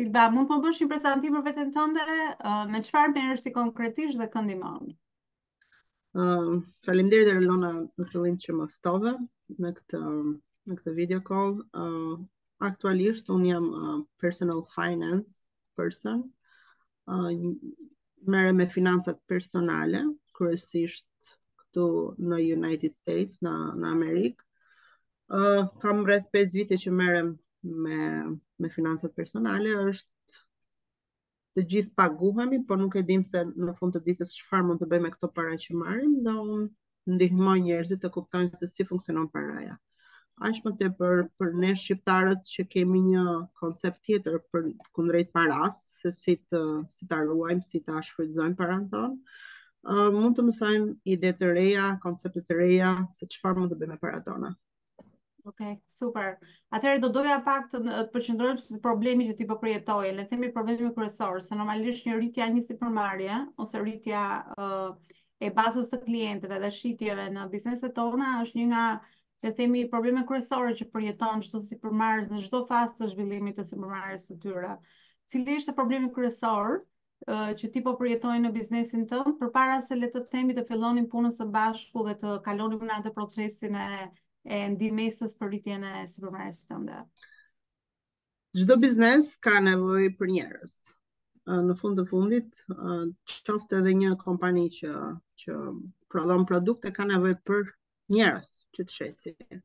[0.00, 4.16] Silba, mund po bësh një prezantim për veten tënde, uh, me çfarë merresh ti konkretisht
[4.20, 4.86] dhe i ndihmon?
[6.16, 6.54] Ëm, uh,
[6.86, 9.12] faleminderit Elona në fillim që më ftove
[9.64, 11.52] në këtë në këtë video call.
[11.82, 12.22] Ëm, uh,
[12.70, 15.36] aktualisht un jam uh, personal finance
[15.76, 16.24] person.
[17.18, 17.84] Ëm, uh,
[18.36, 20.00] merrem me financat personale,
[20.40, 21.90] kryesisht këtu
[22.32, 23.54] në United States, në
[23.84, 24.48] në Amerikë.
[24.48, 27.32] Ëm, uh, kam rreth 5 vite që merrem
[27.62, 30.42] me me financat personale është
[31.58, 34.86] të gjithë paguhemi, por nuk e dim se në fund të ditës çfarë mund të
[34.92, 39.26] bëjmë me këto para që marrim, do unë ndihmoj njerëzit të kuptojnë se si funksionon
[39.34, 39.74] paraja.
[40.50, 43.24] Aq më tepër për ne shqiptarët që kemi një
[43.62, 46.62] koncept tjetër për kundrejt paras, se si të
[46.94, 49.36] si ta ruajmë, si ta shfrytëzojmë paran tonë.
[49.90, 53.98] Uh, mund të mësajnë ide të reja, koncepte të reja, se qëfar mund të bëjmë
[53.98, 54.54] e paratona.
[55.46, 55.60] Ok,
[55.96, 56.26] super.
[56.76, 57.78] Atëherë do doja pak të
[58.14, 62.16] përqendrohem se problemi që ti po përjetoje, le të themi problemi kryesor, se normalisht një
[62.18, 64.24] rritja e një sipërmarrje ose rritja
[64.56, 64.90] uh,
[65.40, 68.82] e bazës së klientëve dhe shitjeve në bizneset tona është një nga,
[69.40, 73.68] le të themi, problemet kryesore që përjeton çdo sipërmarrës në çdo fazë të zhvillimit të
[73.72, 74.74] sipërmarrjes së tyre.
[75.34, 80.10] Cili është problemi kryesor uh, që ti po përjeton në biznesin tënd përpara se le
[80.18, 84.10] të themi të fillonin punën së bashku dhe të kalonin në atë procesin e
[84.48, 87.00] e ndihmësës për rritjen e sipërmarrjes tënde.
[88.58, 90.72] Çdo biznes ka nevojë për njerëz.
[91.68, 92.60] Në fund të fundit,
[93.48, 94.92] qoftë edhe një kompani që
[95.42, 95.58] që
[96.12, 97.68] prodhon produkte ka nevojë për
[98.16, 99.36] njerëz që të shësin.
[99.50, 99.60] Ëh,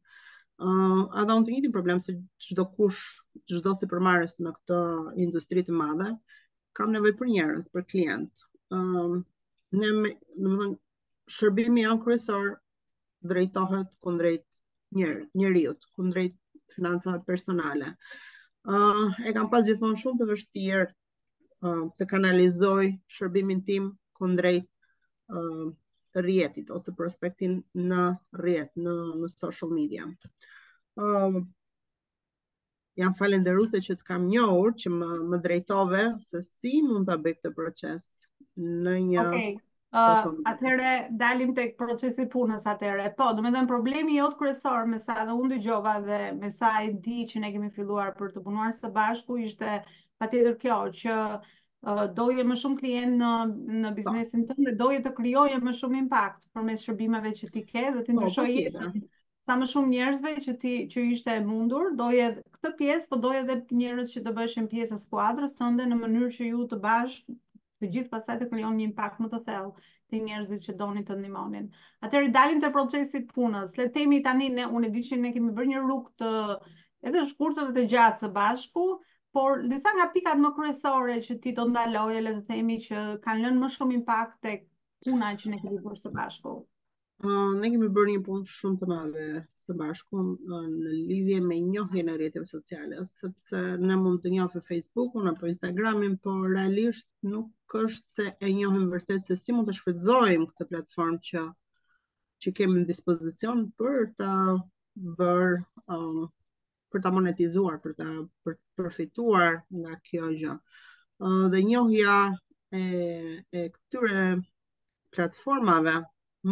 [0.72, 2.14] uh, a do të njëjti problem se
[2.46, 3.00] çdo kush,
[3.52, 4.80] çdo supermarket në këtë
[5.26, 6.12] industri të madhe
[6.78, 8.46] ka nevojë për njerëz, për klient.
[8.72, 9.18] Ëh, uh,
[9.76, 9.90] ne,
[10.46, 10.78] domethënë,
[11.38, 12.53] shërbimi jon kryesor
[13.28, 14.46] drejtohet kundrejt
[14.96, 16.36] njëri, njëriut, kundrejt
[16.76, 17.92] financave personale.
[18.66, 22.88] Ë uh, e kam pas gjithmonë shumë të vështirë uh, të kanalizoj
[23.18, 24.66] shërbimin tim kundrejt
[25.30, 27.59] ë uh, ose prospektin
[27.92, 28.06] në
[28.42, 30.08] rjet, në në social media.
[30.98, 31.40] Ëm
[33.02, 37.34] jam falendëruese që të kam njohur që më më drejtove se si mund ta bëj
[37.42, 38.08] këtë proces
[38.56, 39.50] në një okay.
[39.94, 40.88] Uh, atëre
[41.19, 43.03] dalim tek procesi punës atëherë.
[43.19, 46.72] Po, do të thënë problemi jot kryesor me sa dhe unë dëgjova dhe me sa
[46.84, 49.75] e di që ne kemi filluar për të punuar së bashku ishte
[50.24, 53.29] patjetër kjo që uh, doje më shumë klient në
[53.84, 53.95] në po.
[54.01, 58.01] biznesin tënd dhe doje të krijoje më shumë impakt përmes shërbimeve që ti ke dhe
[58.01, 59.00] të po, ndryshoj jetën
[59.47, 63.45] sa më shumë njerëzve që ti që ishte e mundur, doje këtë pjesë, po doje
[63.45, 67.35] edhe njerëz që të bëheshin pjesë e skuadrës tënde në mënyrë që ju të bashkë
[67.85, 71.18] të gjithë pasaj të krijon një impakt më të thellë te njerëzit që donin të
[71.19, 71.66] ndihmonin.
[72.07, 73.73] Atëherë dalim te procesi i punës.
[73.79, 76.31] Le të themi tani ne unë e di që ne kemi bërë një rrugë të
[77.09, 78.85] edhe të shkurtër dhe të gjatë së bashku,
[79.35, 83.45] por disa nga pikat më kryesore që ti do ndaloje le të themi që kanë
[83.45, 84.66] lënë më shumë impakt tek
[85.06, 86.57] puna që ne kemi bërë së bashku.
[87.25, 89.28] Uh, ne kemi bërë një punë shumë të madhe
[89.66, 90.22] së bashku
[90.52, 90.58] në
[91.12, 96.14] lidhje me njohje në rritëve sociale, sepse në mund të njohë në Facebooku, në Instagramin,
[96.26, 101.22] por realisht nuk është se e njohë vërtet se si mund të shfridzojmë këtë platformë
[101.31, 101.46] që,
[102.46, 104.30] që kemi në dispozicion për të
[105.24, 105.58] bërë,
[105.98, 106.22] um,
[106.94, 108.09] për të monetizuar, për të
[108.46, 110.56] për përfituar nga kjo gjë.
[110.56, 112.18] Uh, dhe njohja
[112.84, 114.28] e, e këtyre
[115.18, 115.98] platformave,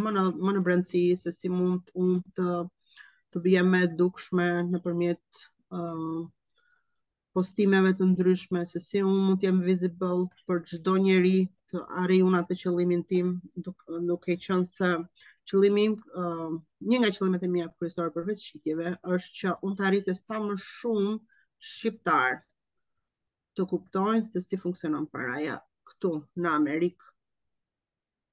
[0.02, 2.48] më në, në brendësi se si mund të, të
[3.34, 5.38] të bje me dukshme në përmjet
[7.36, 10.10] postimeve të ndryshme, se si unë mund të jem visible
[10.50, 11.32] për gjdo njeri
[11.72, 13.32] të arri unë atë qëllimin tim,
[14.10, 14.90] duke i qënë se
[15.50, 16.54] qëllimin, uh,
[16.92, 20.54] një nga qëllimet e mija kërësorë për vetë është që unë të arritë sa më
[20.68, 21.16] shumë
[21.72, 22.38] shqiptarë
[23.58, 25.58] të kuptojnë se si funksionon paraja
[25.90, 27.13] këtu në Amerikë,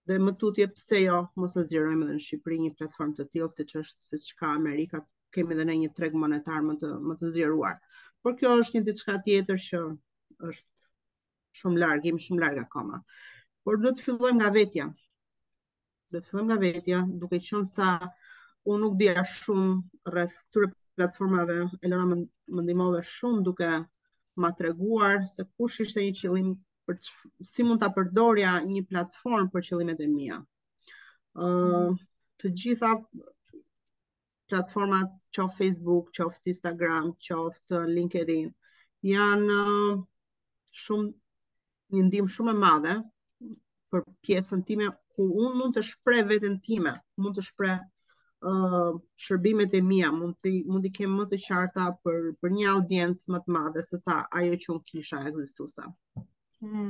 [0.07, 3.49] dhe më tutje pse jo mos e xhirojmë edhe në Shqipëri një platformë të tillë
[3.55, 5.01] siç është siç ka Amerika,
[5.35, 7.75] kemi edhe ne një treg monetar më të më të zgjeruar.
[8.23, 9.81] Por kjo është një diçka tjetër që
[10.49, 13.01] është shumë larg, jemi shumë larg akoma.
[13.63, 14.87] Por do të fillojmë nga vetja.
[16.11, 17.91] Do të fillojmë nga vetja, duke qenë sa
[18.71, 22.19] unë nuk dija shumë rreth këtyre platformave, Elona më,
[22.57, 23.71] më ndihmove shumë duke
[24.41, 26.51] ma treguar se kush ishte një qëllim
[26.93, 30.39] për si mund ta përdorja një platformë për qëllimet e mia.
[31.31, 31.93] ë uh,
[32.41, 32.89] të gjitha
[34.51, 38.49] platformat qoft Facebook, qoft Instagram, qoft LinkedIn
[39.11, 39.59] janë
[40.83, 41.07] shumë
[41.95, 42.97] një ndihmë shumë e madhe
[43.93, 46.93] për pjesën time ku unë mund të shpreh veten time,
[47.23, 48.91] mund të shpreh ë uh,
[49.27, 53.31] shërbimet e mia, mund të mund të kem më të qarta për për një audiencë
[53.37, 55.87] më të madhe se sa ajo që unë kisha ekzistuese.
[56.61, 56.89] Hmm.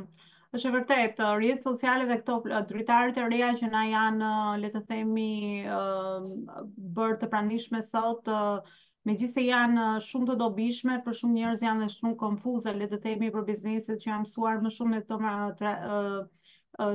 [0.58, 2.34] është vërtet, rrjet sociale dhe këto
[2.72, 5.28] dritarët e reja që na janë, uh, le të themi,
[5.64, 6.66] uh,
[6.98, 8.74] bërë të pranishme sot, uh,
[9.10, 12.90] me gjithë se janë shumë të dobishme, për shumë njerëz janë dhe shumë konfuze, le
[12.96, 15.74] të themi, për bizneset që jam mësuar më shumë me këto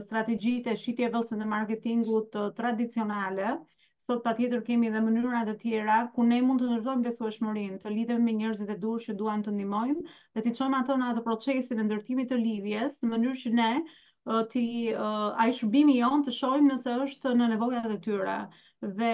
[0.04, 3.50] strategjit e shqitjeve së në marketingut tradicionale,
[4.06, 7.30] sot pa tjetër kemi dhe mënyrat të tjera, ku ne mund të nërdojmë besu e
[7.36, 10.04] shmërin, të lidhem me njerëzit e dur që duan të ndimojmë,
[10.36, 13.70] dhe të qojmë ato në atë procesin e ndërtimit të lidhjes, në mënyrë që ne
[14.52, 14.60] të
[15.06, 15.08] a
[15.46, 18.36] ai shërbimi jon të shohim nëse është në nevojat e tyra.
[19.00, 19.10] Dhe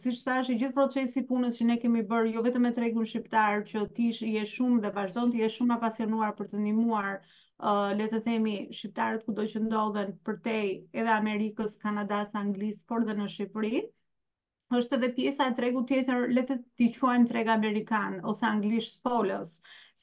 [0.00, 3.08] si që thash, i gjithë procesi punës që ne kemi bërë, jo vetëm me tregun
[3.12, 7.18] shqiptar, që ti je shumë dhe vazhdo të je shumë apasionuar për të njëmuar
[7.62, 10.66] uh, le të themi shqiptarët kudo që ndodhen përtej
[11.02, 13.82] edhe Amerikës, Kanadas, Anglisë, por dhe në Shqipëri,
[14.80, 19.54] është edhe pjesa e tregu tjetër, le të ti quajmë treg amerikan ose anglisht polës,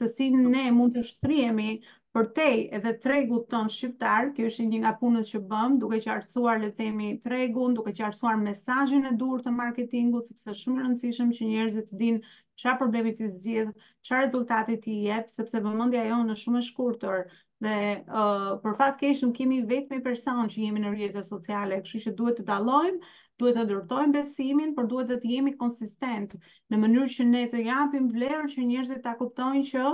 [0.02, 1.72] se si ne mund të shtrihemi
[2.18, 2.46] për te
[2.78, 6.70] edhe tregut ton shqiptar, kjo është një nga punët që bëm, duke që arsuar le
[6.80, 11.88] themi tregun, duke që arsuar mesajin e dur të marketingu, sepse shumë rëndësishëm që njerëzit
[11.92, 12.20] të din
[12.64, 13.72] qa problemit të zgjithë,
[14.10, 17.24] qa rezultatit të jep, sepse vëmëndja jo në shumë e shkurëtër,
[17.68, 17.78] dhe
[18.10, 22.04] uh, për fatë keshë nuk kemi vetë me person që jemi në rjetët sociale, këshu
[22.10, 26.36] që duhet të dalojmë, duhet të dërtojmë besimin, por duhet të jemi konsistent
[26.74, 29.88] në mënyrë që ne të japim vlerë që njerëzit ta kuptojnë që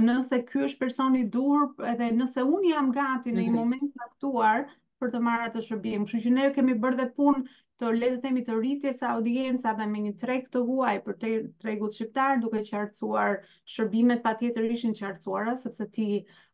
[0.00, 4.00] nëse ky është personi i duhur edhe nëse unë jam gati në një moment të
[4.02, 4.62] caktuar
[5.02, 6.06] për të marrë atë shërbim.
[6.06, 7.42] Kështu që ne kemi bërë dhe punë
[7.82, 11.16] të le të themi të rritjes së audiencave dhe me një treg të huaj për
[11.24, 11.32] të
[11.64, 13.36] tregut shqiptar duke qartësuar
[13.74, 16.08] shërbimet patjetër ishin qartësuara sepse ti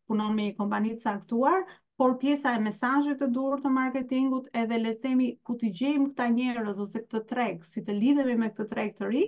[0.08, 1.62] punon me një kompani të caktuar
[1.98, 6.10] por pjesa e mesazhit të duhur të marketingut edhe le të themi ku ti gjejmë
[6.10, 9.24] këta njerëz ose këtë treg, si të lidhemi me këtë treg të ri,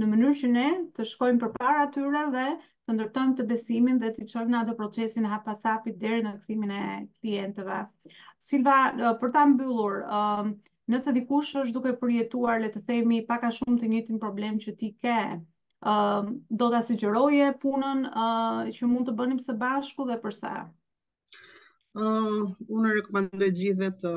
[0.00, 0.66] në mënyrë që ne
[0.96, 2.44] të shkojmë përpara tyre dhe
[2.88, 6.72] të ndërtojmë të besimin dhe të çojmë ato procesin hap pas hapi deri në kthimin
[6.76, 6.84] e
[7.20, 7.80] klientëve.
[8.50, 8.76] Silva,
[9.20, 10.54] për ta mbyllur, um,
[10.94, 14.74] nëse dikush është duke përjetuar le të themi pak a shumë të njëjtin problem që
[14.80, 15.16] ti ke,
[16.60, 18.02] do ta sugjeroje punën
[18.76, 20.50] që mund të bënim së bashku dhe përsa?
[21.90, 24.12] Uh, unë rekomendoj gjithve të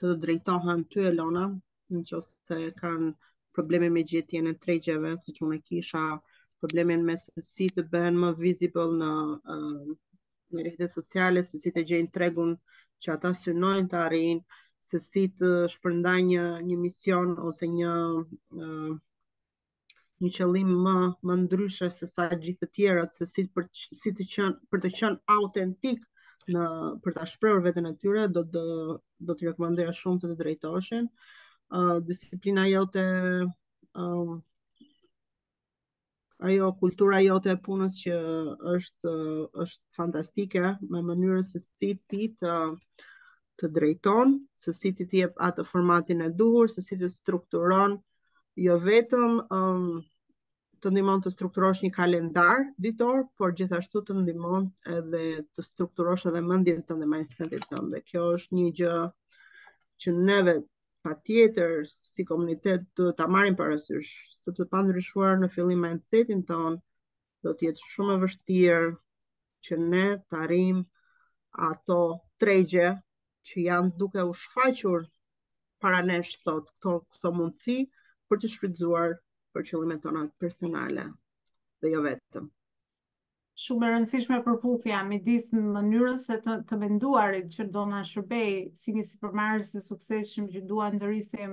[0.00, 1.44] të drejtohen ty Elona,
[1.94, 3.10] nëse kanë
[3.54, 6.00] probleme me gjetje në tregjeve, si që unë kisha
[6.62, 9.10] problemin me se si të bëhen më visible në
[9.54, 9.96] uh,
[10.54, 12.50] në rrjetet sociale, se si të gjejnë tregun
[13.04, 14.58] që ata synojnë të arrijnë,
[14.88, 18.94] se si të shpërndajnë një, një mision ose një uh,
[20.24, 20.96] një qëllim më
[21.30, 23.68] më ndryshe se sa gjithë të tjerat, se si për
[24.02, 26.04] si të qenë për të qenë autentik
[26.54, 26.66] në
[27.04, 28.98] për ta shprehur veten e tyre, do të do,
[29.30, 31.08] do të rekomandoja shumë të të drejtoheshin.
[31.74, 33.00] Uh, disiplina jote
[33.94, 34.38] uh,
[36.38, 38.18] ajo kultura jote e punës që
[38.74, 40.60] është uh, është fantastike
[40.92, 42.52] me mënyrën se si ti të
[43.58, 44.36] të drejton,
[44.66, 47.96] se si ti të jep atë formatin e duhur, se si të strukturon
[48.66, 49.88] jo vetëm um,
[50.78, 56.44] të ndihmon të strukturosh një kalendar ditor, por gjithashtu të ndihmon edhe të strukturosh edhe
[56.52, 57.90] mendjen tënde, mindsetin tënd.
[57.96, 58.94] Dhe kjo është një gjë
[60.04, 60.56] që neve
[61.04, 61.72] pa tjetër
[62.12, 64.10] si komunitet të ta marim parasysh,
[64.44, 66.78] sepse pa ndryshuar në fillim mindsetin ton,
[67.44, 68.86] do tjetë shumë e vështirë
[69.68, 70.80] që ne të arim
[71.68, 71.98] ato
[72.44, 72.88] tregje
[73.50, 75.04] që janë duke u shfaqur
[75.84, 77.78] para nesh sot këto, këto mundësi
[78.30, 79.16] për të shfridzuar
[79.52, 81.08] për qëllimet tona personale
[81.82, 82.48] dhe jo vetëm
[83.62, 88.00] shumë e rëndësishme përputhja midis me disë në se të, të menduarit që do nga
[88.08, 91.52] shërbej, si një si përmarës të sukses shumë që duha ndërisim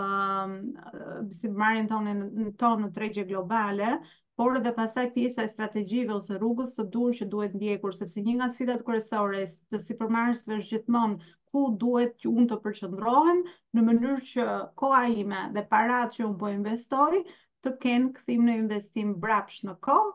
[0.00, 3.92] um, si përmarën tonë në tonë në tregje globale,
[4.40, 8.36] por edhe pasaj pjesa e strategjive ose rrugës të duhet që duhet ndjekur, sepse një
[8.40, 13.44] nga sfidat kryesore të si përmarës gjithmonë, ku duhet që unë të përqëndrohen
[13.76, 14.48] në mënyrë që
[14.82, 17.24] koa ime dhe parat që unë po investoj,
[17.62, 20.14] të kenë këthim në investim brapsh në kohë,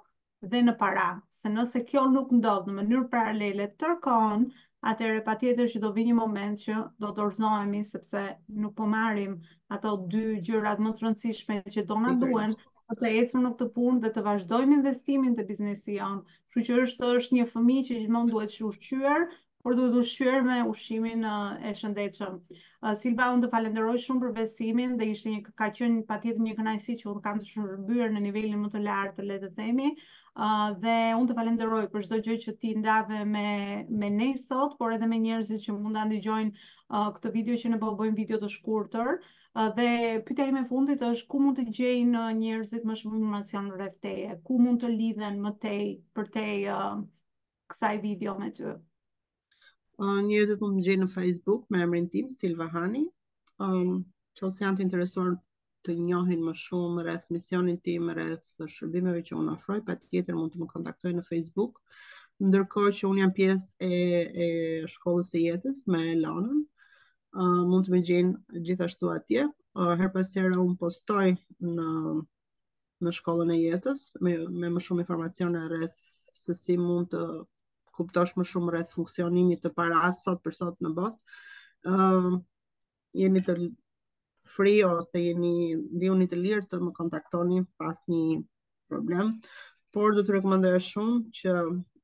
[0.50, 1.03] dhe në para,
[1.41, 4.48] se nëse kjo nuk ndodh në mënyrë paralele tërkon,
[4.91, 8.24] atëherë patjetër që do vini një moment që do dorëzohemi sepse
[8.63, 9.36] nuk po marrim
[9.77, 12.55] ato dy gjyrat më të rëndësishme që do na duhen
[12.89, 16.24] për të ecëm në këtë punë dhe të vazhdojmë investimin te biznesi jon.
[16.57, 19.27] që është është një fëmijë që gjithmonë duhet të ushqyer,
[19.62, 22.41] por duhet ushqyer me ushqimin e shëndetshëm.
[23.01, 26.98] Silva, unë të falenderoj shumë për besimin dhe ishte një ka qenë patjetër një kënaqësi
[27.03, 29.93] që unë kam të në nivelin më të lartë, le të themi
[30.31, 33.41] dhe unë të falenderoj për çdo gjë që ti ndave me
[34.03, 37.69] me ne sot, por edhe me njerëzit që mund ta dëgjojnë uh, këtë video që
[37.73, 39.09] ne po bëjmë video të shkurtër.
[39.53, 39.88] Uh, dhe
[40.29, 44.39] pyetja ime e fundit është ku mund të gjejnë njerëzit më shumë informacion rreth teje?
[44.47, 45.83] Ku mund të lidhen më tej
[46.15, 46.47] për te
[46.77, 47.03] uh,
[47.73, 48.71] kësaj video me ty?
[50.01, 53.03] Uh, njerëzit mund të më gjejnë në Facebook me emrin tim Silva Hani.
[53.59, 54.05] Um,
[54.39, 55.35] që ose janë të interesuar
[55.85, 59.95] të njohin më shumë rreth misionin tim, rreth shërbimeve që unë ofroj, pa
[60.38, 61.79] mund të më kontaktoj në Facebook,
[62.50, 64.47] ndërkohë që unë jam pjesë e, e
[64.93, 69.47] shkollës e jetës me Elonën, uh, mund të më gjenë gjithashtu atje,
[69.77, 71.88] uh, her pas unë postoj në,
[73.05, 75.97] në shkollën e jetës, me, me më shumë informacione rreth
[76.41, 77.23] se si mund të
[77.97, 81.38] kuptosh më shumë rreth funksionimit të para asë sot për sot në botë,
[81.89, 82.35] uh,
[83.21, 83.57] jemi të
[84.53, 85.55] fri ose jeni
[85.95, 88.39] ndihuni të lirë të më kontaktoni pas një
[88.93, 89.33] problem,
[89.98, 91.55] por do të rekomandoj shumë që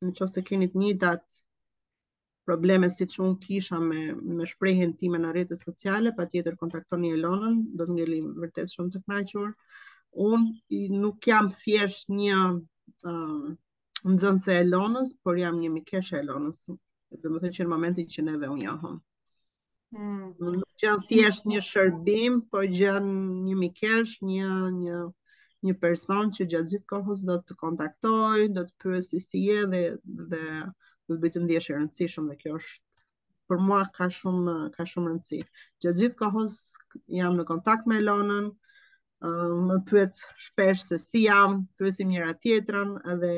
[0.09, 1.39] në keni të një datë
[2.47, 4.03] probleme si që unë kisha me,
[4.37, 8.93] me shprejhen time në rrete sociale, pa tjetër kontaktoni Elonën, do të ngelim vërtet shumë
[8.93, 9.51] të knajqurë.
[10.27, 13.49] Unë nuk jam thjesht një uh,
[14.11, 16.63] nëzënëse Elonës, por jam një mikesh Elonës,
[17.19, 18.95] dhe më thënë që në momentin që neve unë jahëm.
[19.95, 20.35] Mm.
[20.39, 23.13] Nuk gjënë thjesht një shërbim, po gjënë
[23.47, 24.47] një mikesh, një,
[24.79, 24.97] një,
[25.67, 29.83] një person që gjëtë gjithë kohës do të kontaktoj, do të përës si si dhe,
[30.33, 30.41] dhe
[31.07, 33.05] do të bëjtë ndjeshe e shumë dhe kjo është
[33.47, 35.39] për mua ka shumë ka shumë rëndësi.
[35.81, 36.55] Gjat gjithë kohës
[37.19, 38.51] jam në kontakt me Elonën,
[39.69, 42.91] më pyet shpesh se si jam, pyesim njëra tjetrën
[43.23, 43.33] dhe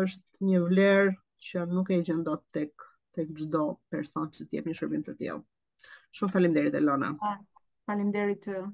[0.00, 1.12] është një vlerë
[1.44, 2.72] që nuk e gjen dot tek
[3.16, 5.40] tek çdo person që të jep një shërbim të tillë.
[6.18, 7.12] Shumë faleminderit Elona.
[7.32, 7.36] Ah,
[7.90, 8.60] faleminderit ty.
[8.62, 8.70] Uh,